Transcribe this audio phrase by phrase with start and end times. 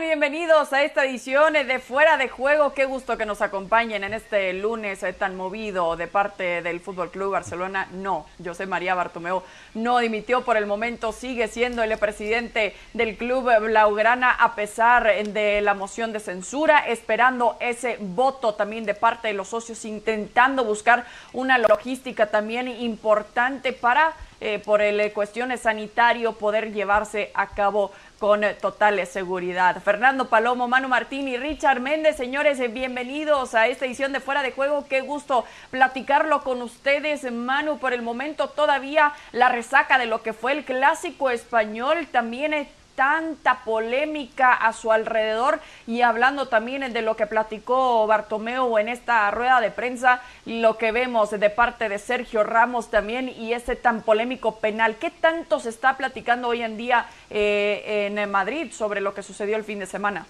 [0.00, 2.72] Bienvenidos a esta edición de Fuera de Juego.
[2.72, 7.10] Qué gusto que nos acompañen en este lunes eh, tan movido de parte del Fútbol
[7.10, 7.88] Club Barcelona.
[7.92, 9.42] No, José María Bartomeu
[9.74, 15.60] no dimitió por el momento, sigue siendo el presidente del club Blaugrana a pesar de
[15.60, 21.04] la moción de censura, esperando ese voto también de parte de los socios, intentando buscar
[21.34, 28.44] una logística también importante para eh, por el cuestiones sanitario poder llevarse a cabo con
[28.44, 29.82] eh, total seguridad.
[29.82, 34.52] Fernando Palomo, Manu Martín y Richard Méndez, señores, bienvenidos a esta edición de Fuera de
[34.52, 34.86] Juego.
[34.88, 37.80] Qué gusto platicarlo con ustedes, Manu.
[37.80, 42.68] Por el momento todavía la resaca de lo que fue el clásico español también
[43.02, 49.28] tanta polémica a su alrededor y hablando también de lo que platicó Bartomeu en esta
[49.32, 54.02] rueda de prensa, lo que vemos de parte de Sergio Ramos también y ese tan
[54.02, 54.94] polémico penal.
[55.00, 59.56] ¿Qué tanto se está platicando hoy en día eh, en Madrid sobre lo que sucedió
[59.56, 60.24] el fin de semana?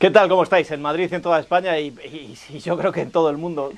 [0.00, 0.28] ¿Qué tal?
[0.28, 0.68] ¿Cómo estáis?
[0.72, 1.94] En Madrid, en toda España y,
[2.48, 3.72] y yo creo que en todo el mundo.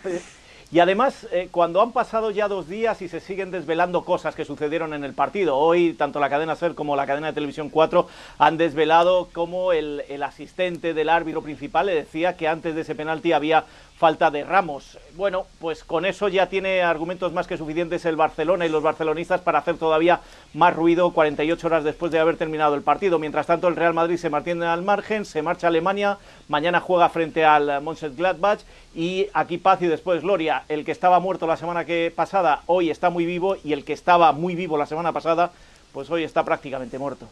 [0.71, 4.45] Y además, eh, cuando han pasado ya dos días y se siguen desvelando cosas que
[4.45, 8.07] sucedieron en el partido, hoy tanto la cadena SER como la cadena de televisión 4
[8.39, 12.95] han desvelado cómo el, el asistente del árbitro principal le decía que antes de ese
[12.95, 13.65] penalti había
[13.99, 14.97] falta de Ramos.
[15.17, 19.41] Bueno, pues con eso ya tiene argumentos más que suficientes el Barcelona y los barcelonistas
[19.41, 20.21] para hacer todavía
[20.55, 23.19] más ruido 48 horas después de haber terminado el partido.
[23.19, 27.09] Mientras tanto, el Real Madrid se mantiene al margen, se marcha a Alemania, mañana juega
[27.09, 28.61] frente al Mönchengladbach
[28.95, 30.63] y aquí paz y después gloria.
[30.69, 33.95] El que estaba muerto la semana que pasada hoy está muy vivo y el que
[33.95, 35.51] estaba muy vivo la semana pasada,
[35.93, 37.27] pues hoy está prácticamente muerto.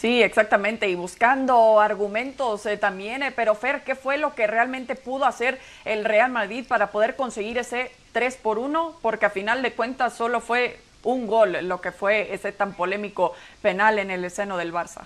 [0.00, 4.94] Sí, exactamente, y buscando argumentos eh, también, eh, pero Fer, ¿qué fue lo que realmente
[4.94, 8.96] pudo hacer el Real Madrid para poder conseguir ese 3 por 1?
[9.02, 13.34] Porque a final de cuentas solo fue un gol lo que fue ese tan polémico
[13.60, 15.02] penal en el seno del Barça.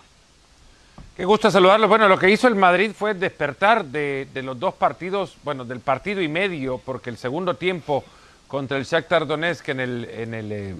[1.16, 1.88] Qué gusto saludarlos.
[1.88, 6.22] Bueno, lo que hizo el Madrid fue despertar de, los dos partidos, bueno, del partido
[6.22, 8.04] y medio, porque el segundo tiempo
[8.46, 10.76] contra el Shakhtar Donetsk en el, en el eh,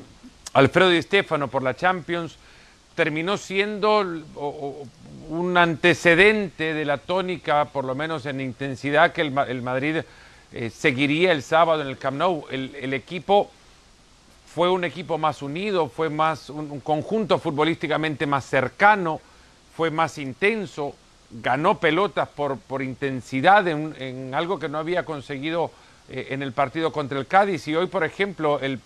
[0.52, 2.38] Alfredo Di Stefano por la Champions
[2.94, 4.04] terminó siendo
[5.28, 10.02] un antecedente de la tónica, por lo menos en intensidad, que el, Madrid
[10.52, 12.44] eh, seguiría el sábado en el Camp Nou.
[12.50, 13.50] El, equipo
[14.54, 19.20] fue un equipo más unido, fue más un, conjunto futbolísticamente más cercano,
[19.76, 20.94] fue más intenso,
[21.30, 25.72] ganó pelotas por, intensidad en, algo que no había conseguido
[26.08, 27.66] eh, en el partido contra el Cádiz.
[27.66, 28.78] Y hoy, por ejemplo, el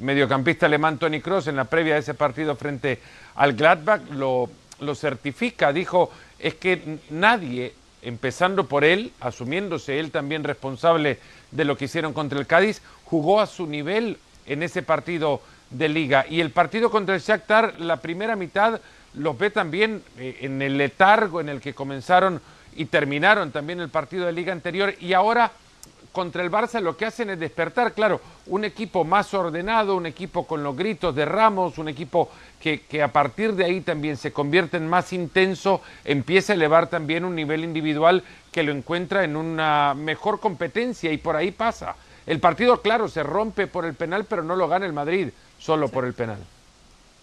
[0.00, 2.98] mediocampista alemán Tony Cross en la previa de ese partido frente
[3.34, 4.50] al Gladbach lo,
[4.80, 5.72] lo certifica.
[5.72, 11.18] Dijo, es que nadie, empezando por él, asumiéndose él también responsable
[11.50, 15.40] de lo que hicieron contra el Cádiz, jugó a su nivel en ese partido
[15.70, 16.26] de liga.
[16.28, 18.80] Y el partido contra el Shakhtar, la primera mitad,
[19.14, 22.40] los ve también eh, en el letargo en el que comenzaron
[22.76, 24.94] y terminaron también el partido de liga anterior.
[25.00, 25.50] Y ahora
[26.12, 30.46] contra el Barça lo que hacen es despertar, claro, un equipo más ordenado, un equipo
[30.46, 34.32] con los gritos de Ramos, un equipo que, que, a partir de ahí también se
[34.32, 39.36] convierte en más intenso, empieza a elevar también un nivel individual que lo encuentra en
[39.36, 41.94] una mejor competencia y por ahí pasa.
[42.26, 45.88] El partido, claro, se rompe por el penal, pero no lo gana el Madrid solo
[45.88, 46.38] por el penal.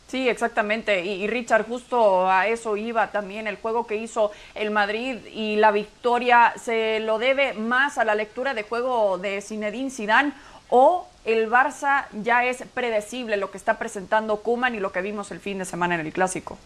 [0.08, 1.04] Sí, exactamente.
[1.04, 5.72] Y, Richard, justo a eso iba también el juego que hizo el Madrid y la
[5.72, 10.32] victoria se lo debe más a la lectura de juego de Zinedine Zidane
[10.70, 15.30] o el Barça ya es predecible lo que está presentando Kuman y lo que vimos
[15.32, 16.58] el fin de semana en el clásico.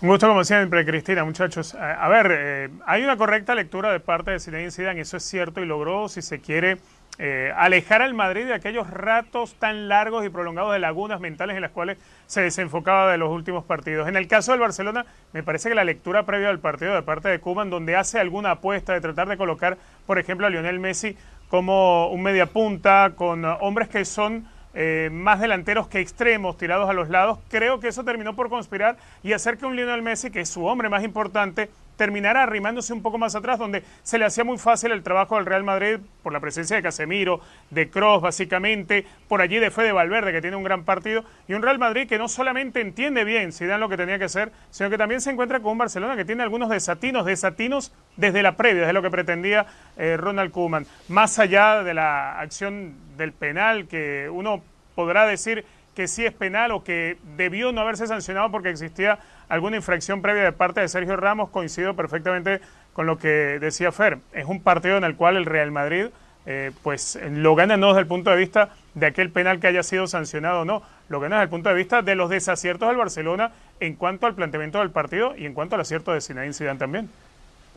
[0.00, 1.74] Un gusto como siempre, Cristina, muchachos.
[1.74, 5.60] A ver, eh, hay una correcta lectura de parte de Zinedine Zidane, eso es cierto
[5.60, 6.78] y logró, si se quiere,
[7.24, 11.62] eh, alejar al Madrid de aquellos ratos tan largos y prolongados de lagunas mentales en
[11.62, 11.96] las cuales
[12.26, 14.08] se desenfocaba de los últimos partidos.
[14.08, 17.28] En el caso del Barcelona, me parece que la lectura previa al partido de parte
[17.28, 21.16] de Cuban, donde hace alguna apuesta de tratar de colocar, por ejemplo, a Lionel Messi
[21.48, 26.92] como un media punta, con hombres que son eh, más delanteros que extremos tirados a
[26.92, 30.40] los lados, creo que eso terminó por conspirar y hacer que un Lionel Messi, que
[30.40, 34.44] es su hombre más importante, terminara arrimándose un poco más atrás, donde se le hacía
[34.44, 37.40] muy fácil el trabajo del Real Madrid por la presencia de Casemiro,
[37.70, 41.62] de Cross básicamente, por allí de Fede Valverde, que tiene un gran partido, y un
[41.62, 44.90] Real Madrid que no solamente entiende bien si dan lo que tenía que hacer, sino
[44.90, 48.82] que también se encuentra con un Barcelona que tiene algunos desatinos, desatinos desde la previa,
[48.82, 49.66] desde lo que pretendía
[49.96, 50.86] eh, Ronald Koeman.
[51.08, 54.62] Más allá de la acción del penal, que uno
[54.94, 59.18] podrá decir que sí es penal o que debió no haberse sancionado porque existía
[59.48, 62.60] alguna infracción previa de parte de Sergio Ramos, coincido perfectamente
[62.92, 64.18] con lo que decía Fer.
[64.32, 66.06] Es un partido en el cual el Real Madrid
[66.44, 69.84] eh, pues lo gana no desde el punto de vista de aquel penal que haya
[69.84, 72.96] sido sancionado o no, lo no es el punto de vista de los desaciertos del
[72.96, 76.78] Barcelona en cuanto al planteamiento del partido y en cuanto al acierto de Zinedine Zidane
[76.78, 77.10] también.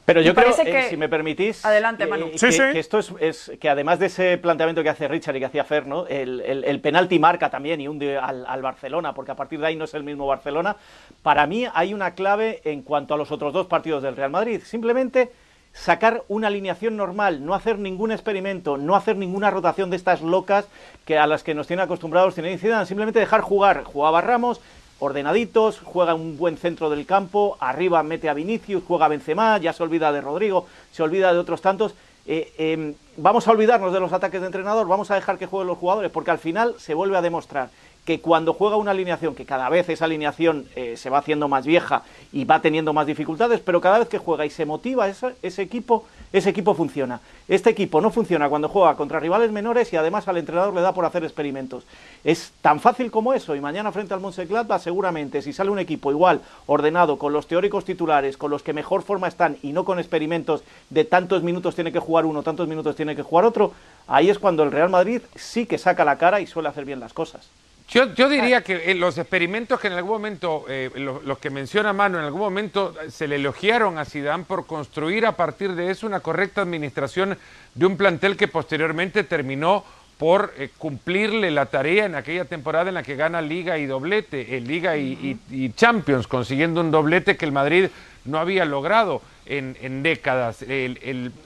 [0.05, 2.29] Pero yo creo, eh, si me permitís, adelante, eh, Manu.
[2.29, 5.87] que, esto es, que además de ese planteamiento que hace Richard y que hacía Fer,
[5.87, 6.05] ¿no?
[6.07, 9.75] el, el, penalti marca también y hunde al, al, Barcelona, porque a partir de ahí
[9.75, 10.75] no es el mismo Barcelona.
[11.23, 14.61] Para mí hay una clave en cuanto a los otros dos partidos del Real Madrid.
[14.63, 15.31] Simplemente
[15.75, 20.67] sacar una alineación normal, no hacer ningún experimento, no hacer ninguna rotación de estas locas
[21.03, 23.83] que a las que nos tiene acostumbrados tiene Zidane, simplemente dejar jugar.
[23.83, 24.61] Jugaba Ramos,
[24.99, 29.73] ordenaditos, juega un buen centro del campo, arriba mete a Vinicius, juega a Benzema, ya
[29.73, 31.93] se olvida de Rodrigo, se olvida de otros tantos.
[32.27, 35.67] Eh, em, vamos a olvidarnos de los ataques de entrenador, vamos a dejar que jueguen
[35.67, 37.69] los jugadores, porque al final se vuelve a demostrar
[38.05, 41.65] que cuando juega una alineación, que cada vez esa alineación eh, se va haciendo más
[41.65, 45.61] vieja y va teniendo más dificultades, pero cada vez que juega y se motiva ese,
[45.61, 47.19] equipo, ese equipo funciona.
[47.47, 50.93] Este equipo no funciona cuando juega contra rivales menores y además al entrenador le da
[50.93, 51.83] por hacer experimentos.
[52.23, 56.11] Es tan fácil como eso y mañana frente al Mönchengladbach seguramente si sale un equipo
[56.11, 59.97] igual, ordenado, con los teóricos titulares, con los que mejor forma están y no con
[59.97, 63.73] experimentos de tantos minutos tiene que jugar uno, tantos minutos tiene que jugar otro,
[64.07, 66.99] ahí es cuando el Real Madrid sí que saca la cara y suele hacer bien
[66.99, 67.47] las cosas.
[67.87, 71.93] Yo, yo, diría que eh, los experimentos que en algún momento, eh, los, que menciona
[71.93, 76.07] Mano, en algún momento se le elogiaron a Zidane por construir a partir de eso
[76.07, 77.37] una correcta administración
[77.75, 79.85] de un plantel que posteriormente terminó
[80.17, 84.59] por eh, cumplirle la tarea en aquella temporada en la que gana Liga y doblete,
[84.61, 85.37] Liga y,
[85.75, 87.89] Champions, consiguiendo un doblete que el Madrid
[88.23, 90.65] no había logrado en, décadas.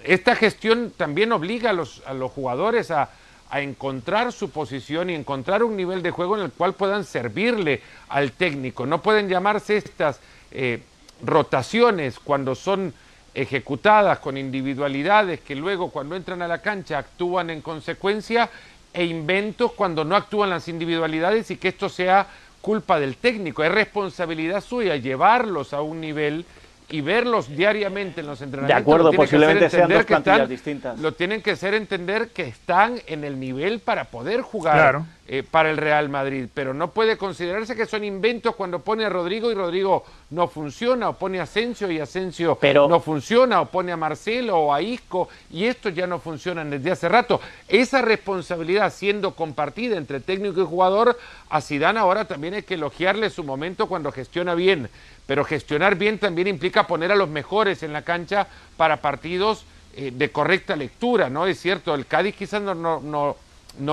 [0.06, 3.10] esta gestión también obliga a los, a los jugadores a
[3.50, 7.82] a encontrar su posición y encontrar un nivel de juego en el cual puedan servirle
[8.10, 8.86] al técnico.
[8.86, 10.20] No pueden llamarse estas
[10.52, 10.82] eh,
[11.24, 12.94] rotaciones cuando son
[13.34, 18.50] ejecutadas con individualidades que luego cuando entran a la cancha actúan en consecuencia
[18.94, 22.28] e inventos cuando no actúan las individualidades y que esto sea
[22.62, 23.64] culpa del técnico.
[23.64, 26.46] Es responsabilidad suya llevarlos a un nivel
[26.90, 28.76] y verlos diariamente en los entrenamientos.
[28.76, 31.00] De acuerdo, posiblemente sean dos plantillas distintas.
[31.00, 35.70] Lo tienen que hacer entender que están en el nivel para poder jugar eh, para
[35.70, 39.54] el Real Madrid, pero no puede considerarse que son inventos cuando pone a Rodrigo y
[39.54, 44.58] Rodrigo no funciona, o pone a Asensio y Asensio no funciona, o pone a Marcelo
[44.58, 47.40] o a Isco y estos ya no funcionan desde hace rato.
[47.68, 51.16] Esa responsabilidad siendo compartida entre técnico y jugador,
[51.52, 54.90] a Zidane ahora también hay que elogiarle su momento cuando gestiona bien
[55.28, 58.48] pero gestionar bien también implica poner a los mejores en la cancha
[58.78, 59.64] para partidos
[59.96, 61.46] eh, de correcta lectura, ¿no?
[61.46, 63.36] Es cierto, el Cádiz quizás no, no, no,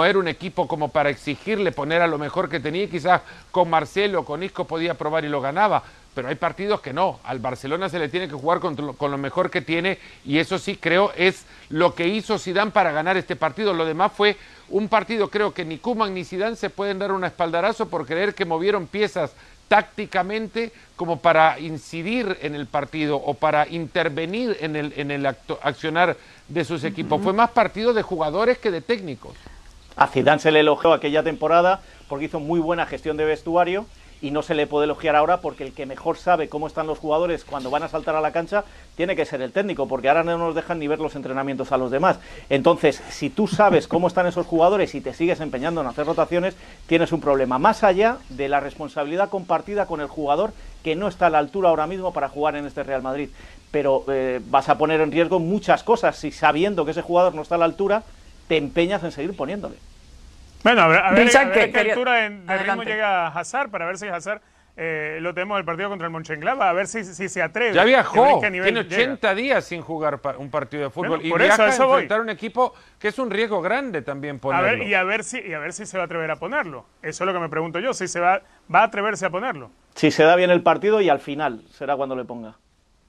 [0.04, 4.24] era un equipo como para exigirle poner a lo mejor que tenía, quizás con Marcelo,
[4.24, 5.82] con Isco podía probar y lo ganaba,
[6.14, 9.18] pero hay partidos que no, al Barcelona se le tiene que jugar con, con lo
[9.18, 13.36] mejor que tiene y eso sí creo es lo que hizo Zidane para ganar este
[13.36, 14.36] partido, lo demás fue
[14.68, 18.34] un partido creo que ni Kuman ni Zidane se pueden dar un espaldarazo por creer
[18.34, 19.32] que movieron piezas
[19.68, 26.16] tácticamente como para incidir en el partido o para intervenir en el, en el accionar
[26.48, 27.20] de sus equipos.
[27.20, 29.34] Fue más partido de jugadores que de técnicos.
[29.96, 33.86] A Zidane se le elogió aquella temporada porque hizo muy buena gestión de vestuario
[34.20, 36.98] y no se le puede elogiar ahora porque el que mejor sabe cómo están los
[36.98, 38.64] jugadores cuando van a saltar a la cancha
[38.94, 41.76] tiene que ser el técnico, porque ahora no nos dejan ni ver los entrenamientos a
[41.76, 42.18] los demás.
[42.48, 46.56] Entonces, si tú sabes cómo están esos jugadores y te sigues empeñando en hacer rotaciones,
[46.86, 47.58] tienes un problema.
[47.58, 51.70] Más allá de la responsabilidad compartida con el jugador que no está a la altura
[51.70, 53.30] ahora mismo para jugar en este Real Madrid.
[53.70, 57.42] Pero eh, vas a poner en riesgo muchas cosas si sabiendo que ese jugador no
[57.42, 58.02] está a la altura,
[58.48, 59.76] te empeñas en seguir poniéndole.
[60.62, 64.08] Bueno, a ver, a ver, a qué altura de, ritmo llega Hazard para ver si
[64.08, 64.40] Hazard
[64.78, 67.72] eh, lo tenemos el partido contra el Mönchengladbach, a ver si, si se atreve.
[67.72, 72.20] Ya viajó, tiene 80 días sin jugar un partido de fútbol y viaja a enfrentar
[72.20, 74.68] un equipo que es un riesgo grande también ponerlo.
[74.68, 76.36] A ver, y, a ver si, y a ver si se va a atrever a
[76.36, 76.84] ponerlo.
[77.00, 79.70] Eso es lo que me pregunto yo, si se va, va a atreverse a ponerlo.
[79.94, 82.56] Si se da bien el partido y al final será cuando le ponga.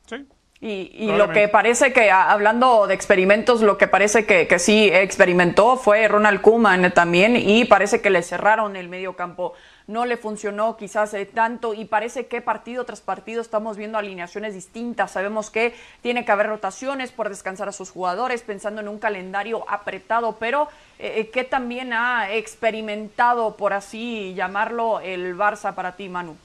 [0.05, 0.25] Sí.
[0.59, 5.77] Y, lo que parece que, hablando de experimentos, lo que parece que, que, sí experimentó
[5.77, 9.53] fue Ronald Koeman también y parece que le cerraron el medio campo.
[9.85, 14.55] No le funcionó quizás eh, tanto y parece que partido tras partido estamos viendo alineaciones
[14.55, 15.11] distintas.
[15.11, 19.63] Sabemos que tiene que haber rotaciones por descansar a sus jugadores, pensando en un calendario
[19.69, 26.09] apretado, pero eh, eh, que también ha experimentado, por así llamarlo, el Barça para ti,
[26.09, 26.35] Manu.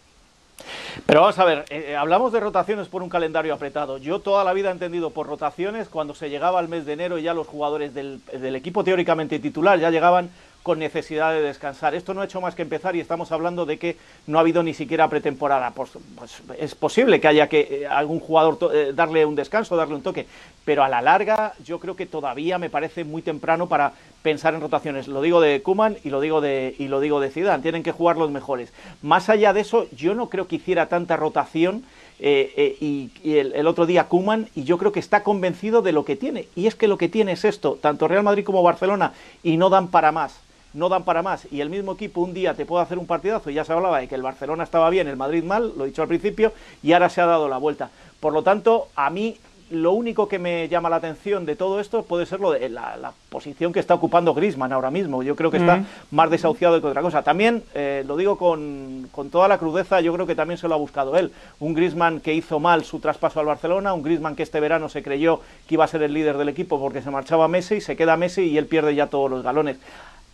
[1.07, 3.99] Pero vamos a ver, eh, eh, hablamos de rotaciones por un calendario apretado.
[3.99, 7.19] Yo toda la vida he entendido por rotaciones cuando se llegaba al mes de enero
[7.19, 8.21] y ya los jugadores del,
[8.55, 10.31] equipo teóricamente titular ya llegaban
[10.63, 11.95] con necesidad de descansar.
[11.95, 14.63] Esto no ha hecho más que empezar y estamos hablando de que no ha habido
[14.63, 15.73] ni siquiera pretemporada.
[15.73, 19.97] Pues, pues es posible que haya que eh, algún jugador eh, darle un descanso, darle
[19.97, 20.27] un toque,
[20.65, 23.93] pero a la larga yo creo que todavía me parece muy temprano para
[24.23, 25.09] pensar en rotaciones.
[25.09, 27.63] Lo digo de Kuman y lo digo de y lo digo de Zidane.
[27.63, 28.73] Tienen que jugar los mejores.
[29.03, 31.85] Más allá de eso, yo no creo que hiciera tanta rotación.
[32.25, 36.05] Eh, y, el, el, otro día Kuman, y yo creo que está convencido de lo
[36.05, 36.47] que tiene.
[36.55, 39.71] Y es que lo que tiene es esto, tanto Real Madrid como Barcelona, y no
[39.71, 40.39] dan para más
[40.75, 43.51] no dan para más y el mismo equipo un día te puede hacer un partidazo
[43.51, 45.89] y ya se hablaba de que el Barcelona estaba bien, el Madrid mal, lo he
[45.89, 46.53] dicho al principio,
[46.83, 47.91] y ahora se ha dado la vuelta.
[48.21, 49.37] Por lo tanto, a mí
[49.73, 53.13] lo único que me llama la atención de todo esto puede ser lo de la,
[53.31, 55.23] posición que está ocupando Grisman ahora mismo.
[55.23, 57.23] Yo creo que está más desahuciado que otra cosa.
[57.23, 60.75] También, eh, lo digo con, con, toda la crudeza, yo creo que también se lo
[60.75, 61.33] ha buscado él.
[61.59, 65.03] Un Grisman que hizo mal su traspaso al Barcelona, un Grisman que este verano se
[65.03, 68.19] creyó que iba a ser el líder del equipo porque se marchaba Messi, se queda
[68.19, 69.79] Messi y él pierde ya todos los galones.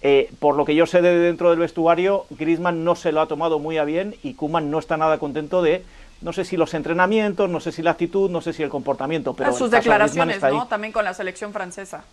[0.01, 3.27] Eh, por lo que yo sé de dentro del vestuario, Griezmann no se lo ha
[3.27, 5.85] tomado muy a bien y Kuman no está nada contento de,
[6.21, 9.35] no sé si los entrenamientos, no sé si la actitud, no sé si el comportamiento,
[9.35, 9.53] pero...
[9.53, 10.69] sus declaraciones, ¿no?
[10.69, 12.05] También con la selección francesa.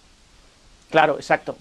[0.89, 1.55] Claro, exacto.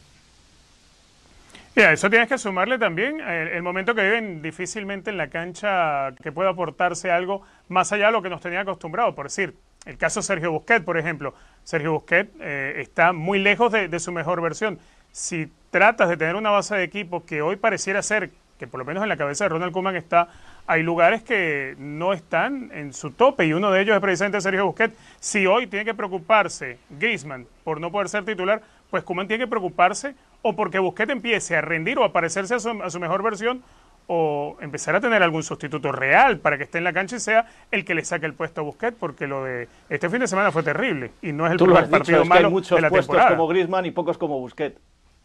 [1.76, 6.12] Mira, eso tienes que sumarle también el, el, momento que viven difícilmente en la cancha
[6.22, 9.14] que pueda aportarse algo más allá de lo que nos tenía acostumbrado.
[9.14, 9.54] Por decir,
[9.84, 11.34] el caso de Sergio Busquets, por ejemplo.
[11.64, 14.78] Sergio Busquets eh, está muy lejos de, de su mejor versión.
[15.10, 18.84] Si tratas de tener una base de equipo que hoy pareciera ser, que por lo
[18.84, 20.28] menos en la cabeza de Ronald Koeman está,
[20.68, 24.66] hay lugares que no están en su tope y uno de ellos es precisamente Sergio
[24.66, 24.96] Busquets.
[25.18, 29.50] Si hoy tiene que preocuparse Griezmann por no poder ser titular, pues Koeman tiene que
[29.50, 33.60] preocuparse o porque Busquets empiece a rendir o a parecerse a su, mejor versión
[34.06, 37.46] o empezar a tener algún sustituto real para que esté en la cancha y sea
[37.72, 40.52] el que le saque el puesto a Busquets, porque lo de este fin de semana
[40.52, 43.36] fue terrible y no es el primer partido malo hay muchos de la puestos temporada.
[43.36, 44.78] como Griezmann y pocos como Busquets.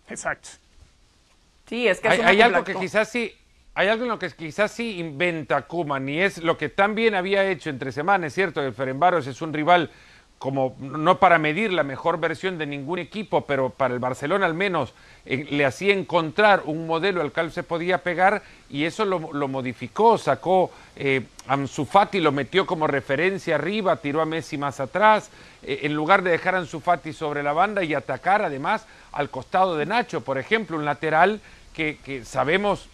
[0.09, 0.49] Exacto.
[1.67, 3.33] Sí, es que hay, hay algo que quizás sí,
[3.75, 7.49] hay algo en lo que quizás sí inventa Kuman y es lo que también había
[7.49, 9.91] hecho entre semanas, es cierto, el Ferenbaros es un rival
[10.39, 14.53] como no para medir la mejor versión de ningún equipo, pero para el Barcelona al
[14.53, 14.93] menos
[15.25, 19.49] eh, le hacía encontrar un modelo al cual se podía pegar y eso lo, lo
[19.49, 25.29] modificó, sacó eh, Ansu Fati, lo metió como referencia arriba, tiró a Messi más atrás,
[25.61, 29.29] eh, en lugar de dejar a Ansu Fati sobre la banda y atacar además al
[29.29, 31.41] costado de Nacho, por ejemplo, un lateral
[31.73, 32.87] que, que sabemos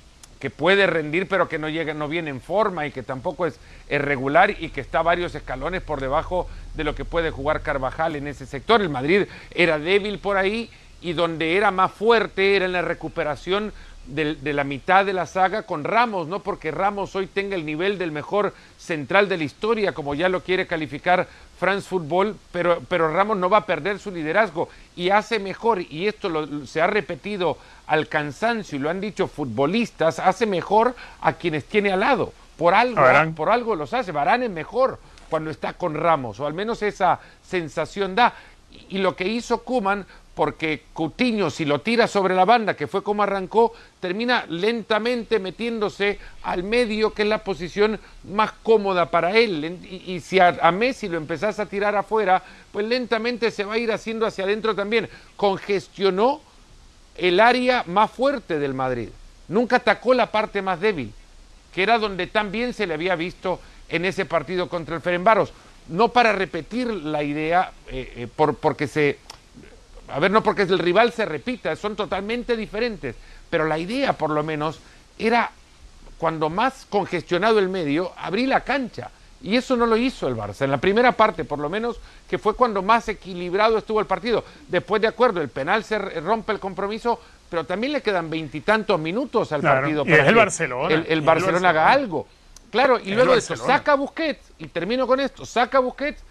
[0.45, 3.59] que puede rendir pero que no llega, no viene en forma y que tampoco es
[3.89, 8.27] irregular y que está varios escalones por debajo de lo que puede jugar Carvajal en
[8.27, 8.79] ese sector.
[8.79, 10.69] El Madrid era débil por ahí
[11.01, 13.73] y donde era más fuerte era en la recuperación
[14.07, 17.65] de, de, la mitad de la saga con Ramos, no porque Ramos hoy tenga el
[17.65, 21.27] nivel del mejor central de la historia, como ya lo quiere calificar
[21.59, 26.07] France Football, pero, pero Ramos no va a perder su liderazgo y hace mejor, y
[26.07, 27.57] esto lo, se ha repetido
[27.87, 32.33] al cansancio y lo han dicho futbolistas, hace mejor a quienes tiene al lado.
[32.57, 33.01] Por algo,
[33.35, 34.13] por algo los hace.
[34.13, 34.97] Barán es mejor
[35.29, 38.33] cuando está con Ramos, o al menos esa sensación da.
[38.71, 42.87] Y, y lo que hizo Kuman porque Coutinho, si lo tira sobre la banda, que
[42.87, 49.37] fue como arrancó, termina lentamente metiéndose al medio, que es la posición más cómoda para
[49.37, 49.79] él.
[50.05, 53.93] Y, si a, Messi lo empezás a tirar afuera, pues lentamente se va a ir
[53.93, 55.07] haciendo hacia adentro también.
[55.37, 56.41] Congestionó
[57.15, 59.07] el área más fuerte del Madrid.
[59.47, 61.13] Nunca atacó la parte más débil,
[61.73, 65.53] que era donde también se le había visto en ese partido contra el Ferenbaros.
[65.87, 69.19] No para repetir la idea, eh, eh, por, porque se
[70.09, 73.15] a ver, no porque el rival se repita, son totalmente diferentes,
[73.49, 74.79] pero la idea por lo menos
[75.17, 75.51] era,
[76.17, 79.11] cuando más congestionado el medio, abrir la cancha.
[79.41, 80.63] Y eso no lo hizo el Barça.
[80.63, 84.43] En la primera parte, por lo menos, que fue cuando más equilibrado estuvo el partido.
[84.67, 87.19] Después, de acuerdo, el penal se rompe el compromiso,
[87.49, 90.87] pero también le quedan veintitantos minutos al claro, partido y para es el que Barcelona,
[90.87, 92.27] el, Barcelona, el Barcelona haga algo.
[92.71, 96.23] Claro, y luego de eso, saca Busquets, y termino con esto, saca Busquets,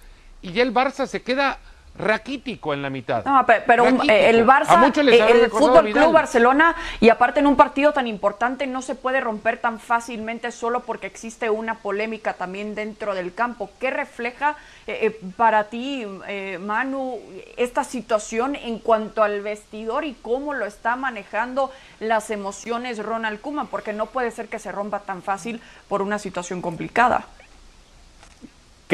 [0.42, 1.58] y ya el Barça se queda
[1.96, 3.24] raquítico en la mitad.
[3.24, 4.12] No, pe- pero Raquítico.
[4.12, 5.92] eh, el Barça, eh, el Fútbol.
[5.92, 10.50] Club Barcelona y aparte en un partido tan importante no se puede romper tan fácilmente
[10.50, 13.70] solo porque existe una polémica también dentro del campo.
[13.78, 17.18] ¿Qué refleja eh, eh, para ti, eh, Manu,
[17.56, 21.70] esta situación en cuanto al vestidor y cómo lo está manejando
[22.00, 23.68] las emociones Ronald Koeman?
[23.68, 27.26] Porque no puede ser que se rompa tan fácil por una situación complicada.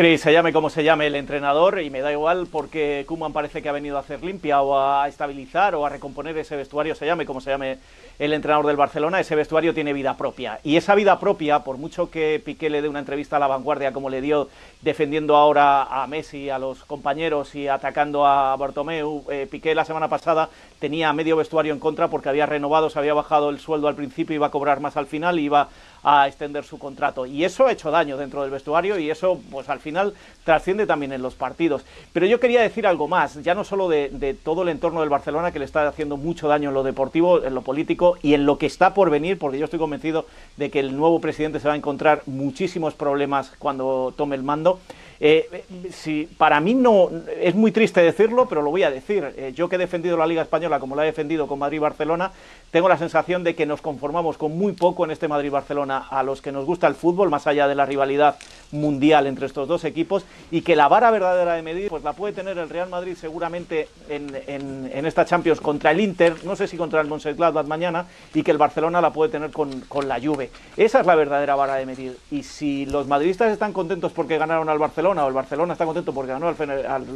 [0.01, 3.61] Chris, se llame como se llame el entrenador y me da igual porque Kuman parece
[3.61, 7.05] que ha venido a hacer limpia o a estabilizar o a recomponer ese vestuario, se
[7.05, 7.77] llame como se llame
[8.19, 10.59] el entrenador del Barcelona, ese vestuario tiene vida propia.
[10.65, 13.93] Y esa vida propia, por mucho que Piqué le dé una entrevista a la vanguardia
[13.93, 14.49] como le dio
[14.81, 20.09] defendiendo ahora a Messi, a los compañeros y atacando a Bartomeu, eh, Piqué la semana
[20.09, 23.97] pasada tenía medio vestuario en contra porque había renovado, se había bajado el sueldo al
[23.97, 25.69] principio, iba a cobrar más al final iba
[26.03, 27.27] a extender su contrato.
[27.27, 30.15] Y eso ha hecho daño dentro del vestuario y eso, pues al final,
[30.45, 31.83] trasciende también en los partidos.
[32.13, 35.53] Pero yo quería decir algo más, ya no solo de, todo el entorno del Barcelona,
[35.53, 38.59] que le está haciendo mucho daño en lo deportivo, en lo político y en lo
[38.59, 40.27] que está por venir, porque yo estoy convencido
[40.57, 44.81] de que el nuevo presidente se va a encontrar muchísimos problemas cuando tome el mando.
[45.23, 49.35] Eh, si, para mí no es muy triste decirlo, pero lo voy a decir.
[49.37, 51.81] Eh, yo que he defendido la Liga Española como la he defendido con Madrid y
[51.81, 52.33] Barcelona,
[52.71, 56.41] tengo la sensación de que nos conformamos con muy poco en este Madrid-Barcelona a los
[56.41, 58.37] que nos gusta el fútbol, más allá de la rivalidad
[58.73, 62.33] mundial entre estos dos equipos, y que la vara verdadera de medir pues la puede
[62.33, 66.77] tener el Real Madrid seguramente en, en, esta Champions contra el Inter, no sé si
[66.77, 70.51] contra el Mönchengladbach mañana, y que el Barcelona la puede tener con, con la Juve.
[70.77, 72.17] Esa es la verdadera vara de medir.
[72.31, 76.13] Y si los madridistas están contentos porque ganaron al Barcelona o el Barcelona está contento
[76.13, 77.07] porque ganó al, Fener, al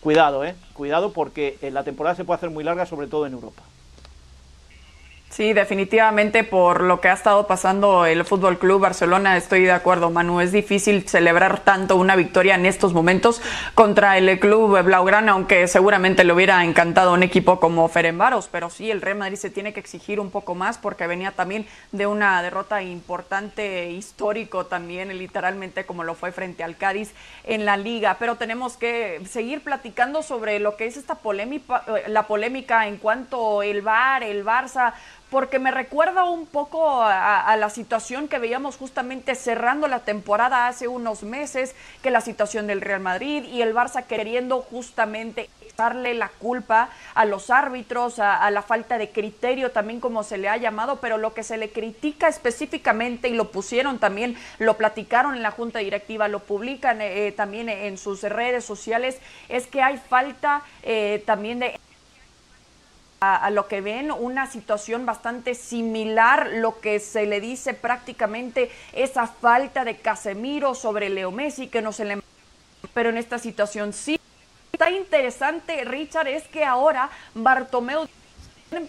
[0.00, 3.62] cuidado, eh, cuidado porque la temporada se puede hacer muy larga, sobre todo en Europa.
[5.32, 10.10] Sí, definitivamente por lo que ha estado pasando el Fútbol Club Barcelona, estoy de acuerdo,
[10.10, 10.42] Manu.
[10.42, 13.40] Es difícil celebrar tanto una victoria en estos momentos
[13.74, 18.90] contra el club Blaugrana, aunque seguramente le hubiera encantado un equipo como Ferenbaros, pero sí,
[18.90, 22.42] el Real Madrid se tiene que exigir un poco más porque venía también de una
[22.42, 28.18] derrota importante, histórico también, literalmente como lo fue frente al Cádiz en la liga.
[28.18, 33.62] Pero tenemos que seguir platicando sobre lo que es esta polémica, la polémica en cuanto
[33.62, 34.92] el VAR, el Barça
[35.32, 40.88] porque me recuerda un poco a, la situación que veíamos justamente cerrando la temporada hace
[40.88, 46.28] unos meses, que la situación del Real Madrid y el Barça queriendo justamente darle la
[46.28, 50.96] culpa a los árbitros, a, la falta de criterio también como se le ha llamado,
[51.00, 55.50] pero lo que se le critica específicamente y lo pusieron también, lo platicaron en la
[55.50, 61.22] junta directiva, lo publican eh, también en sus redes sociales, es que hay falta eh,
[61.24, 61.80] también de
[63.24, 69.28] a, lo que ven, una situación bastante similar, lo que se le dice prácticamente esa
[69.28, 72.20] falta de Casemiro sobre Leo Messi, que no se le...
[72.92, 74.18] Pero en esta situación sí.
[74.72, 78.08] Está interesante, Richard, es que ahora Bartomeu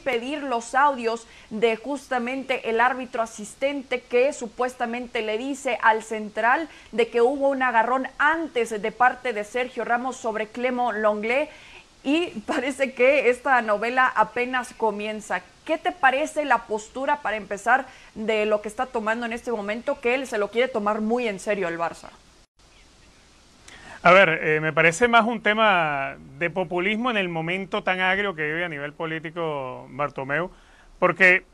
[0.04, 7.10] pedir los audios de justamente el árbitro asistente que supuestamente le dice al central de
[7.10, 11.50] que hubo un agarrón antes de parte de Sergio Ramos sobre Clemo Longley
[12.04, 15.42] y parece que esta novela apenas comienza.
[15.66, 17.86] ¿Qué te parece la postura para empezar
[18.16, 21.28] de lo que está tomando en este momento, que él se lo quiere tomar muy
[21.28, 22.10] en serio el Barça?
[24.06, 28.36] A ver, eh, me parece más un tema de populismo en el momento tan agrio
[28.36, 30.52] que vive a nivel político Bartomeu,
[31.00, 31.46] porque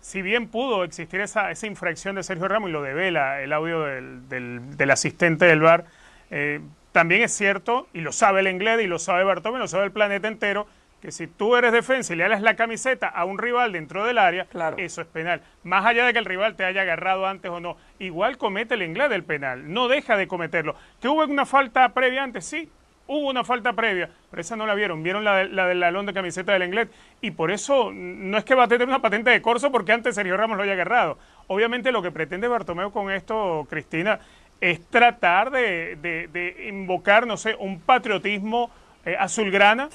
[0.00, 4.28] si bien pudo existir esa, infracción de Sergio Ramos y lo devela el audio del,
[4.28, 5.86] del, asistente del VAR,
[6.30, 6.60] eh,
[6.98, 9.92] también es cierto, y lo sabe el inglés, y lo sabe Bartomeu, lo sabe el
[9.92, 10.66] planeta entero,
[11.00, 14.18] que si tú eres defensa y le das la camiseta a un rival dentro del
[14.18, 15.40] área, eso es penal.
[15.62, 18.82] Más allá de que el rival te haya agarrado antes o no, igual comete el
[18.82, 20.74] inglés del penal, no deja de cometerlo.
[21.00, 22.46] ¿Que hubo una falta previa antes?
[22.46, 22.68] Sí,
[23.06, 26.14] hubo una falta previa, pero esa no la vieron, vieron la, la del lalón de
[26.14, 26.88] camiseta del inglés,
[27.20, 30.16] y por eso no es que va a tener una patente de corso porque antes
[30.16, 31.16] Sergio Ramos lo haya agarrado.
[31.46, 34.18] Obviamente lo que pretende Bartomeu con esto, Cristina,
[34.60, 38.70] es tratar de, invocar, no sé, un patriotismo
[39.04, 39.88] eh, azulgrana,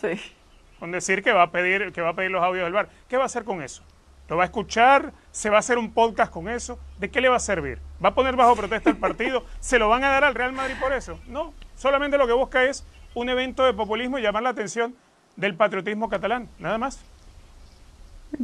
[0.80, 2.90] con decir que va, a pedir, que va a pedir los audios del bar.
[3.08, 3.84] ¿Qué va a hacer con eso?
[4.30, 5.12] ¿Lo va a escuchar?
[5.32, 6.80] ¿Se va a hacer un podcast con eso?
[6.98, 7.80] ¿De qué le va a servir?
[8.04, 9.46] ¿Va a poner bajo protesta el partido?
[9.60, 11.20] ¿Se lo van a dar al Real Madrid por eso?
[11.28, 14.96] No, solamente lo que busca es un evento de populismo y llamar la atención
[15.36, 17.04] del patriotismo catalán, nada más.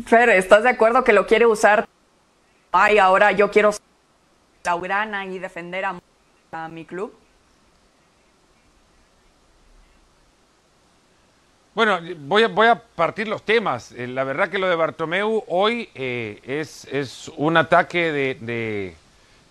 [0.05, 1.87] Fer, ¿estás de acuerdo que lo quiere usar?
[2.71, 3.71] Ay, ahora yo quiero
[4.63, 5.99] Laurana y defender a
[6.51, 7.13] a mi club?
[11.75, 13.91] Bueno, voy a, voy a partir los temas.
[13.91, 18.95] Eh, la verdad que lo de Bartomeu hoy eh, es, es, un ataque de,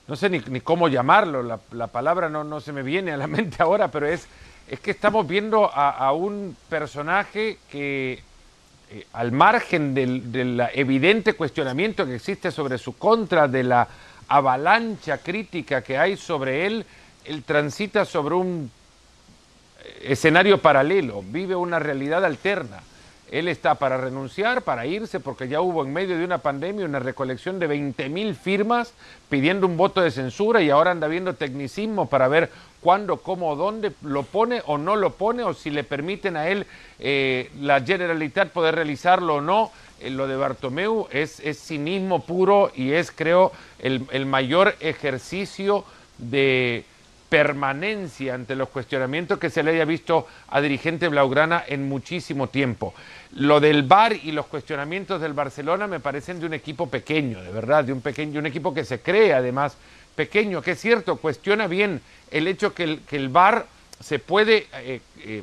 [0.07, 3.27] no sé ni, cómo llamarlo, la, la, palabra no, no se me viene a la
[3.29, 4.27] mente ahora, pero es,
[4.69, 8.23] es que estamos viendo a, un personaje que
[8.91, 13.89] eh, al margen del evidente cuestionamiento que existe sobre su contra, de la
[14.29, 16.87] avalancha crítica que hay sobre él,
[17.25, 18.71] él transita sobre un
[20.03, 22.81] escenario paralelo, vive una realidad alterna.
[23.31, 26.99] Él está para renunciar, para irse, porque ya hubo en medio de una pandemia una
[26.99, 28.93] recolección de 20 mil firmas
[29.29, 33.93] pidiendo un voto de censura y ahora anda viendo tecnicismo para ver cuándo, cómo, dónde
[34.03, 36.67] lo pone o no lo pone, o si le permiten a él
[36.99, 39.71] eh, la Generalitat poder realizarlo o no.
[40.01, 45.85] Eh, lo de Bartomeu es, cinismo puro y es, creo, el mayor ejercicio
[46.19, 46.85] de
[47.29, 52.95] permanencia ante los cuestionamientos que se le haya visto a dirigente Blaugrana en muchísimo tiempo.
[53.35, 57.53] Lo del VAR y los cuestionamientos del Barcelona me parecen de un equipo pequeño, de
[57.53, 59.77] verdad, de un pequeño, un equipo que se cree además
[60.15, 63.67] pequeño, que es cierto, cuestiona bien el hecho que el, que el VAR
[64.01, 65.43] se puede eh, eh,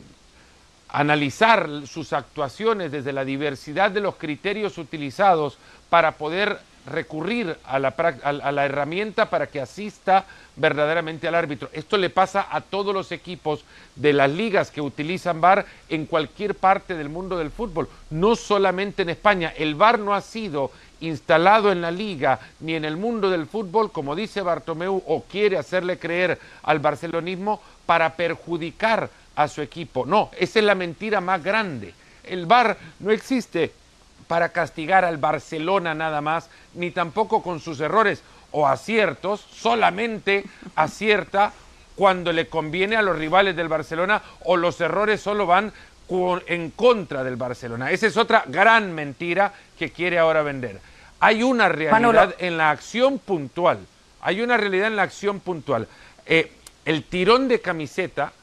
[0.90, 5.58] analizar sus actuaciones desde la diversidad de los criterios utilizados
[5.90, 11.70] para poder recurrir a la, herramienta para que asista verdaderamente al árbitro.
[11.74, 16.56] Esto le pasa a todos los equipos de las ligas que utilizan VAR en cualquier
[16.56, 19.54] parte del mundo del fútbol, no solamente en España.
[19.58, 20.72] El VAR no ha sido
[21.02, 25.58] instalado en la liga ni en el mundo del fútbol, como dice Bartomeu o quiere
[25.58, 30.06] hacerle creer al barcelonismo, para perjudicar a su equipo.
[30.06, 31.94] No, esa es la mentira más grande.
[32.24, 33.72] El VAR no existe
[34.28, 41.54] para castigar al Barcelona nada más, ni tampoco con sus errores o aciertos, solamente acierta
[41.96, 45.72] cuando le conviene a los rivales del Barcelona o los errores solo van
[46.48, 47.92] en contra del Barcelona.
[47.92, 50.80] Esa es otra gran mentira que quiere ahora vender.
[51.20, 53.80] Hay una realidad en la acción puntual.
[54.22, 55.88] Hay una realidad en la acción puntual.
[56.26, 56.52] Eh,
[56.86, 58.34] el tirón de camiseta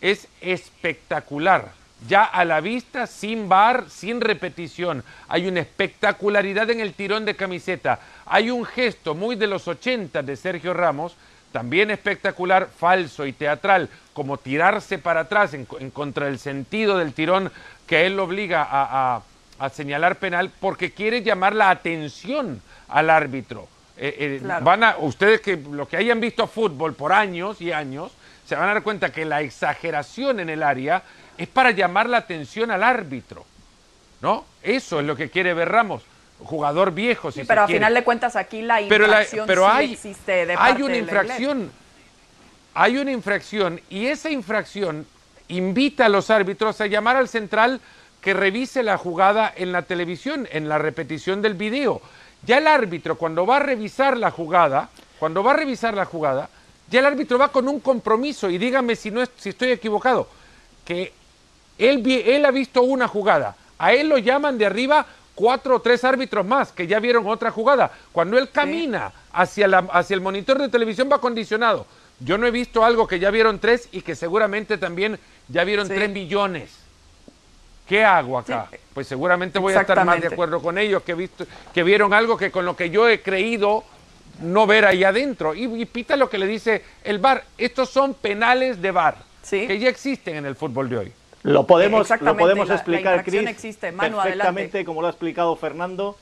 [0.00, 5.04] es espectacular ya a la vista, sin bar, sin repetición.
[5.28, 8.00] Hay una espectacularidad en el tirón de camiseta.
[8.26, 11.16] Hay un gesto muy de los 80 de Sergio Ramos,
[11.52, 17.52] también espectacular, falso y teatral, como tirarse para atrás en, contra del sentido del tirón
[17.86, 19.22] que él lo obliga a,
[19.72, 23.68] señalar penal porque quiere llamar la atención al árbitro.
[23.96, 28.10] Eh, eh, van a, ustedes que lo que hayan visto fútbol por años y años,
[28.44, 31.04] se van a dar cuenta que la exageración en el área
[31.38, 33.44] es para llamar la atención al árbitro.
[34.20, 34.44] ¿No?
[34.62, 36.02] Eso es lo que quiere ver Ramos.
[36.38, 39.92] Jugador viejo, si Pero al final de cuentas aquí la infracción pero, pero sí hay,
[39.92, 41.70] existe de Hay una infracción.
[42.74, 45.06] Hay una infracción y esa infracción
[45.48, 47.80] invita a los árbitros a llamar al central
[48.20, 52.00] que revise la jugada en la televisión, en la repetición del video.
[52.44, 56.48] Ya el árbitro, cuando va a revisar la jugada, cuando va a revisar la jugada,
[56.88, 60.28] ya el árbitro va con un compromiso y dígame si, no es, si estoy equivocado,
[60.84, 61.12] que
[61.78, 66.04] él, él ha visto una jugada, a él lo llaman de arriba cuatro o tres
[66.04, 67.90] árbitros más que ya vieron otra jugada.
[68.12, 71.86] Cuando él camina hacia, la, hacia el monitor de televisión va condicionado.
[72.20, 75.88] Yo no he visto algo que ya vieron tres y que seguramente también ya vieron
[75.88, 76.78] tres millones.
[77.88, 78.68] ¿Qué hago acá?
[78.94, 82.36] Pues seguramente voy a estar más de acuerdo con ellos que, visto, que vieron algo
[82.36, 83.84] que con lo que yo he creído
[84.40, 85.54] no ver ahí adentro.
[85.54, 87.44] Y, y pita lo que le dice el VAR.
[87.58, 89.16] Estos son penales de VAR
[89.50, 91.12] que ya existen en el fútbol de hoy.
[91.42, 96.16] Lo podemos, lo podemos explicar, Cris, perfectamente como lo ha explicado Fernando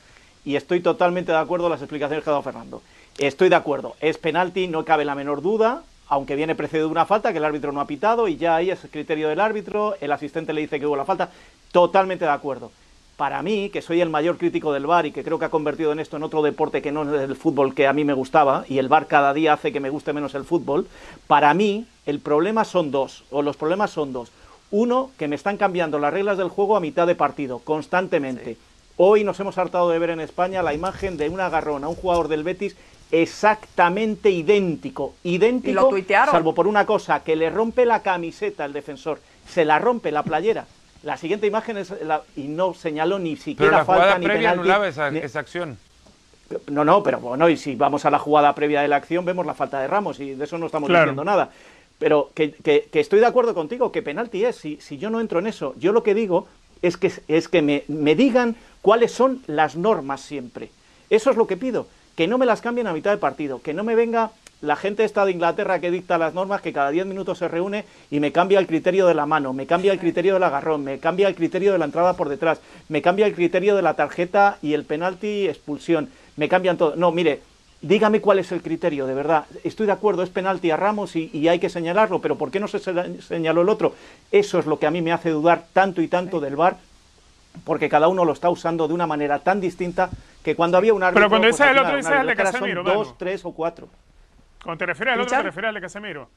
[0.45, 2.83] y estoy totalmente de acuerdo con las explicaciones que ha dado Fernando.
[3.19, 7.05] Estoy de acuerdo, es penalti, no cabe la menor duda, aunque viene precedido de una
[7.05, 9.95] falta que el árbitro no ha pitado y ya ahí es el criterio del árbitro,
[10.01, 11.29] el asistente le dice que hubo la falta,
[11.71, 12.73] totalmente de acuerdo.
[13.19, 15.93] Para mí, que soy el mayor crítico del VAR y que creo que ha convertido
[15.93, 18.65] en esto en otro deporte que no es el fútbol que a mí me gustaba,
[18.67, 20.89] y el VAR cada día hace que me guste menos el fútbol,
[21.27, 24.33] para mí el problema son dos, o los problemas son dos.
[24.71, 28.57] Uno, que me están cambiando las reglas del juego a mitad de partido, constantemente.
[28.97, 31.95] Hoy nos hemos hartado de ver en España la imagen de un agarrón a un
[31.95, 32.77] jugador del Betis
[33.11, 35.91] exactamente idéntico, idéntico,
[36.31, 40.23] salvo por una cosa, que le rompe la camiseta al defensor, se la rompe la
[40.23, 40.67] playera.
[41.03, 44.51] La siguiente imagen es la, y no señaló ni siquiera pero la falta ni previa
[44.51, 45.79] anulaba esa, esa acción.
[46.69, 49.47] No, no, pero bueno, y si vamos a la jugada previa de la acción, vemos
[49.47, 51.51] la falta de Ramos y de eso no estamos diciendo nada.
[52.01, 52.55] Pero que,
[52.95, 55.75] estoy de acuerdo contigo, que penalti es, si, si, yo no entro en eso.
[55.79, 56.49] Yo lo que digo
[56.81, 60.71] es que, es que me, me, digan cuáles son las normas siempre.
[61.11, 61.87] Eso es lo que pido,
[62.17, 64.33] que no me las cambien a mitad de partido, que no me venga
[64.63, 67.85] la gente esta de Inglaterra que dicta las normas, que cada 10 minutos se reúne
[68.11, 70.99] y me cambia el criterio de la mano, me cambia el criterio del agarrón, me
[70.99, 74.59] cambia el criterio de la entrada por detrás, me cambia el criterio de la tarjeta
[74.63, 76.97] y el penalti expulsión, me cambian todo.
[76.97, 77.41] No, mire,
[77.83, 79.47] Dígame cuál es el criterio, de verdad.
[79.64, 82.69] Estoy de acuerdo, es penalti a Ramos y, hay que señalarlo, pero ¿por qué no
[82.69, 83.95] se señaló el otro?
[84.31, 86.77] Eso es lo que a mí me hace dudar tanto y tanto del VAR,
[87.64, 90.11] porque cada uno lo está usando de una manera tan distinta
[90.45, 91.21] que cuando había un árbitro...
[91.21, 92.83] Pero cuando dice el otro, dice el de Casemiro.
[92.83, 93.88] Dos, tres o cuatro.
[94.62, 96.29] Cuando te refieres al otro, te refieres al de Casemiro.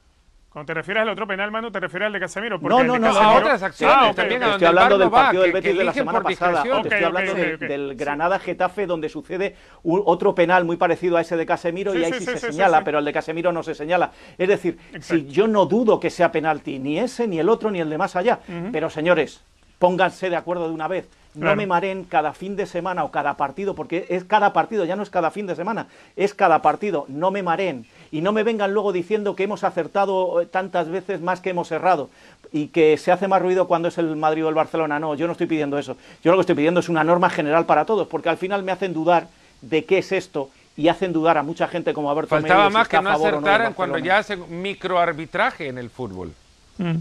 [0.53, 2.59] Cuando te refieres al otro penal, Manu, te refieres al de Casemiro.
[2.61, 4.43] No, no, no, a otras acciones Ah, ok, también.
[4.43, 4.43] ok.
[4.43, 6.51] a donde Estoy hablando del va, partido del Betis de la semana pasada.
[6.51, 6.81] discreción.
[6.83, 11.35] Te estoy hablando de- del Granada-Getafe, donde sucede un- otro penal muy parecido a ese
[11.37, 12.83] de Casemiro Sí, y ahí sí, sí, sí, se señala, sí.
[12.85, 14.11] pero el de Casemiro no se señala.
[14.37, 15.15] Es decir, Exacto.
[15.15, 17.97] si yo no dudo que sea penalti, ni ese, ni el otro, ni el de
[17.97, 18.39] más allá.
[18.71, 19.41] Pero señores,
[19.79, 21.09] pónganse de acuerdo de una vez.
[21.35, 21.55] No Claro.
[21.55, 25.01] me mareen cada fin de semana o cada partido, porque es cada partido, ya no
[25.01, 27.05] es cada fin de semana, es cada partido.
[27.07, 27.85] No me mareen.
[28.11, 31.71] Y no me vengan luego diciendo que hemos acertado eh, tantas veces más que hemos
[31.71, 32.09] errado
[32.51, 34.99] y que se hace más ruido cuando es el Madrid o el Barcelona.
[34.99, 35.97] No, yo no estoy pidiendo eso.
[36.23, 38.71] Yo lo que estoy pidiendo es una norma general para todos, porque al final me
[38.71, 39.27] hacen dudar
[39.61, 42.87] de qué es esto y hacen dudar a mucha gente como Alberto Faltaba si más
[42.87, 46.33] que no acertaran cuando ya hacen microarbitraje en el fútbol.
[46.77, 46.97] Mm.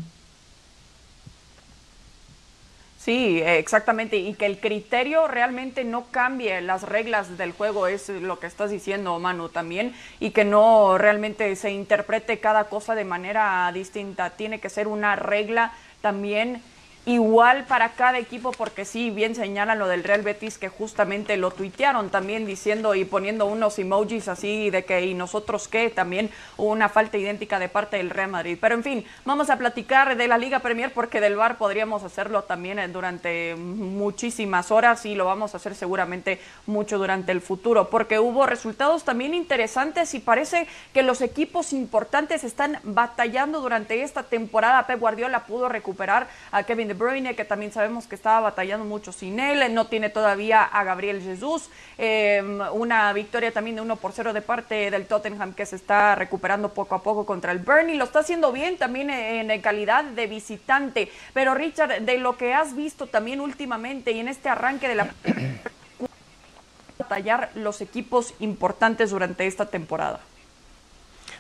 [3.05, 8.09] Sí, eh, exactamente, y que el criterio realmente no cambie las reglas del juego, es
[8.09, 13.05] lo que estás diciendo, Manu, también, y que no realmente se interprete cada cosa de
[13.05, 14.31] manera distinta.
[14.31, 16.63] Tiene que ser una regla también
[17.05, 21.51] igual para cada equipo, porque sí, bien señalan lo del Real Betis, que justamente lo
[21.51, 25.91] tuitearon también diciendo y poniendo unos emojis así de que, ¿y nosotros qué?
[25.91, 28.57] También hubo una falta idéntica de parte del Real Madrid.
[28.61, 32.43] Pero en fin, vamos a platicar de la Liga Premier, porque del VAR podríamos hacerlo
[32.43, 37.91] también eh, durante muchísimas horas y lo vamos a hacer seguramente mucho durante el futuro,
[37.91, 44.23] porque hubo resultados también interesantes y parece que los equipos importantes están batallando durante esta
[44.23, 44.87] temporada.
[44.87, 49.41] Pep Guardiola pudo recuperar a Kevin De que también sabemos que estaba batallando mucho sin
[49.41, 54.33] él, no tiene todavía a Gabriel Jesús, eh, una victoria también de 1 por 0
[54.33, 58.05] de parte del Tottenham que se está recuperando poco a poco contra el Burnley, lo
[58.05, 62.77] está haciendo bien también en, en calidad de visitante, pero Richard, de lo que has
[62.77, 65.09] visto también últimamente y en este arranque de la
[66.99, 70.21] batallar los equipos importantes durante esta temporada.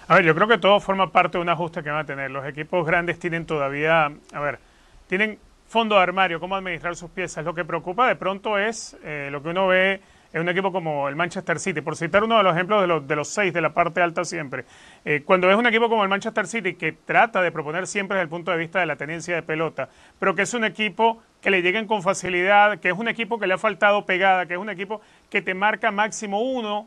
[0.08, 2.30] A ver, yo creo que todo forma parte de un ajuste que van a tener.
[2.30, 4.58] Los equipos grandes tienen todavía, a ver,
[5.06, 7.44] tienen fondo de armario, cómo administrar sus piezas.
[7.44, 10.00] Lo que preocupa de pronto es eh, lo que uno ve
[10.32, 13.06] en un equipo como el Manchester City, por citar uno de los ejemplos de los,
[13.06, 14.64] de los seis de la parte alta siempre.
[15.04, 18.24] Eh, cuando ves un equipo como el Manchester City que trata de proponer siempre desde
[18.24, 19.88] el punto de vista de la tenencia de pelota,
[20.18, 23.46] pero que es un equipo que le lleguen con facilidad, que es un equipo que
[23.46, 26.86] le ha faltado pegada, que es un equipo que te marca máximo uno,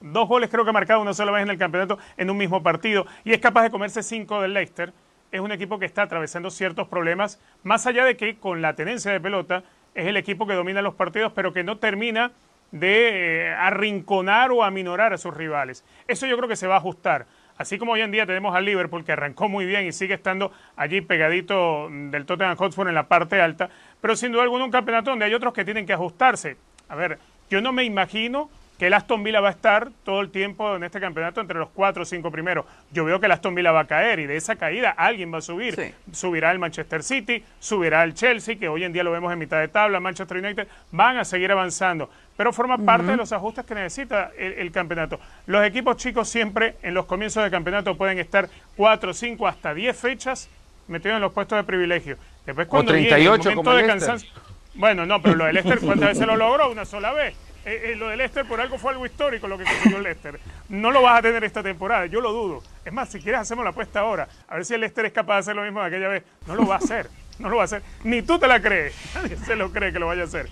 [0.00, 2.62] dos goles creo que ha marcado una sola vez en el campeonato en un mismo
[2.62, 4.92] partido y es capaz de comerse cinco del Leicester,
[5.36, 9.12] es un equipo que está atravesando ciertos problemas, más allá de que con la tenencia
[9.12, 9.62] de pelota
[9.94, 12.32] es el equipo que domina los partidos, pero que no termina
[12.72, 15.84] de eh, arrinconar o aminorar a sus rivales.
[16.08, 17.26] Eso yo creo que se va a ajustar.
[17.56, 20.52] Así como hoy en día tenemos al Liverpool que arrancó muy bien y sigue estando
[20.76, 23.70] allí pegadito del Tottenham Hotspur en la parte alta,
[24.00, 26.58] pero sin duda alguna un campeonato donde hay otros que tienen que ajustarse.
[26.88, 27.18] A ver,
[27.48, 30.84] yo no me imagino que el Aston Villa va a estar todo el tiempo en
[30.84, 32.66] este campeonato entre los cuatro o cinco primeros.
[32.92, 35.38] Yo veo que el Aston Villa va a caer y de esa caída alguien va
[35.38, 35.74] a subir.
[35.74, 35.94] Sí.
[36.12, 39.60] Subirá el Manchester City, subirá el Chelsea, que hoy en día lo vemos en mitad
[39.60, 42.10] de tabla, Manchester United, van a seguir avanzando.
[42.36, 45.18] Pero forma parte de los ajustes que necesita el, el campeonato.
[45.46, 49.96] Los equipos chicos siempre en los comienzos del campeonato pueden estar cuatro, cinco, hasta diez
[49.96, 50.50] fechas
[50.88, 52.18] metidos en los puestos de privilegio.
[52.44, 54.08] Después cuando el 38 momento como de el Leicester.
[54.10, 54.42] cansancio,
[54.74, 56.70] bueno, no, pero lo del Leicester, ¿cuántas veces lo logró?
[56.70, 57.34] Una sola vez.
[57.66, 60.38] Eh, eh, lo del Leicester por algo fue algo histórico lo que consiguió el Leicester.
[60.68, 62.62] No lo vas a tener esta temporada, yo lo dudo.
[62.84, 65.34] Es más, si quieres hacemos la apuesta ahora, a ver si el Leicester es capaz
[65.34, 66.22] de hacer lo mismo de aquella vez.
[66.46, 67.08] No lo va a hacer,
[67.40, 67.82] no lo va a hacer.
[68.04, 70.48] Ni tú te la crees, nadie se lo cree que lo vaya a hacer.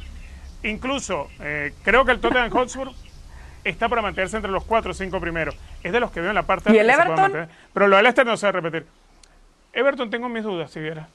[0.65, 2.91] Incluso, eh, creo que el Tottenham Hotspur
[3.63, 5.57] está para mantenerse entre los cuatro o cinco primeros.
[5.85, 7.49] Es de los que veo en la parte ¿Y el Everton?
[7.73, 8.87] Pero lo del Leicester no se va a repetir.
[9.73, 11.07] Everton tengo mis dudas, si viera.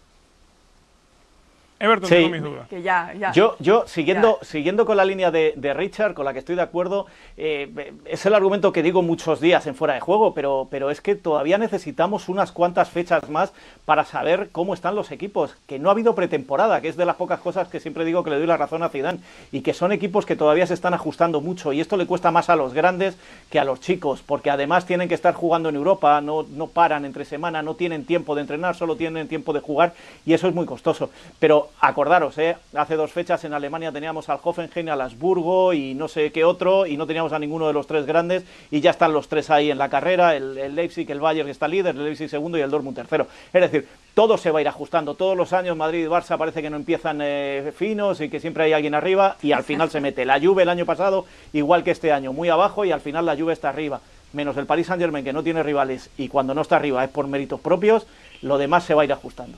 [1.80, 2.16] Everton Sí.
[2.16, 2.68] tengo mis dudas.
[2.68, 3.32] Que ya, ya.
[3.32, 4.46] Yo, yo siguiendo, Ya.
[4.46, 7.06] siguiendo con la línea de, de Richard, con la que estoy de acuerdo,
[7.38, 11.00] eh, es el argumento que digo muchos días en fuera de juego, pero, pero es
[11.00, 13.54] que todavía necesitamos unas cuantas fechas más
[13.86, 15.56] para saber cómo están los equipos.
[15.68, 18.30] Que no ha habido pretemporada, que es de las pocas cosas que siempre digo que
[18.32, 19.20] le doy la razón a Zidane,
[19.52, 22.50] y que son equipos que todavía se están ajustando mucho, y esto le cuesta más
[22.50, 23.18] a los grandes
[23.50, 27.06] que a los chicos, porque además tienen que estar jugando en Europa, no, no paran
[27.06, 29.94] entre semana, no tienen tiempo de entrenar, solo tienen tiempo de jugar,
[30.26, 31.10] y eso es muy costoso.
[31.40, 32.58] Pero acordaros, ¿eh?
[32.74, 36.86] hace dos fechas en Alemania teníamos al Hoffenheim, al Habsburgo y no sé qué otro,
[36.86, 39.72] y no teníamos a ninguno de los tres grandes, y ya están los tres ahí
[39.72, 42.96] en la carrera, el, Leipzig, el Bayern está líder, el Leipzig segundo y el Dortmund
[42.96, 43.28] tercero.
[43.54, 46.62] Es decir, todo se va a ir ajustando, todos los años Madrid y Barça parece
[46.62, 50.02] que no empiezan eh, finos y que siempre hay alguien arriba, y al final se
[50.02, 50.26] mete.
[50.26, 53.36] La Juve el año pasado, igual que este año, muy abajo, y al final la
[53.36, 54.02] Juve está arriba.
[54.32, 57.10] Menos el Paris Saint Germain que no tiene rivales y cuando no está arriba es
[57.10, 58.06] por méritos propios,
[58.42, 59.58] lo demás se va a ir ajustando.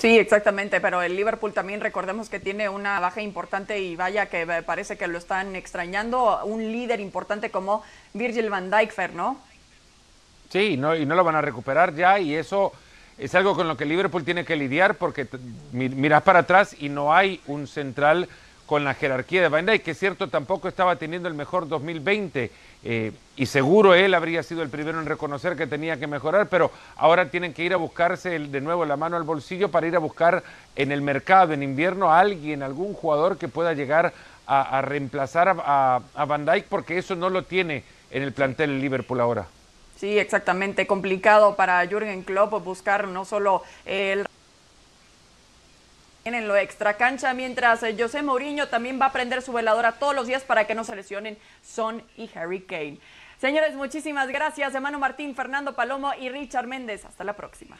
[0.00, 4.46] Sí, exactamente, pero el Liverpool también recordemos que tiene una baja importante y vaya que
[4.46, 7.84] me parece que lo están extrañando, un líder importante como
[8.14, 9.38] Virgil van Dijk, Fer, ¿no?
[10.48, 12.72] Sí, no, y no lo van a recuperar ya y eso
[13.18, 15.26] es algo con lo que Liverpool tiene que lidiar porque
[15.72, 18.26] miras para atrás y no hay un central
[18.70, 22.52] con la jerarquía de Van Dijk, que es cierto tampoco estaba teniendo el mejor 2020
[22.84, 26.70] eh, y seguro él habría sido el primero en reconocer que tenía que mejorar, pero
[26.94, 29.98] ahora tienen que ir a buscarse de nuevo la mano al bolsillo para ir a
[29.98, 30.44] buscar
[30.76, 34.12] en el mercado en invierno a alguien, algún jugador que pueda llegar
[34.46, 39.48] a, reemplazar a, Van Dijk porque eso no lo tiene en el plantel Liverpool ahora.
[39.96, 40.86] Sí, exactamente.
[40.86, 44.28] Complicado para Jürgen Klopp buscar no solo el
[46.34, 50.14] en lo extra cancha, mientras eh, José Mourinho también va a prender su veladora todos
[50.14, 52.98] los días para que no se lesionen Son y Harry Kane.
[53.38, 54.74] Señores, muchísimas gracias.
[54.74, 57.04] Emmanuel Martín, Fernando Palomo y Richard Méndez.
[57.04, 57.78] Hasta la próxima.